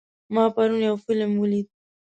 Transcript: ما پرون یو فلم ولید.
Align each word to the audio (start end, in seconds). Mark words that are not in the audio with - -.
ما 0.33 0.43
پرون 0.55 0.81
یو 0.87 0.95
فلم 1.05 1.31
ولید. 1.37 1.67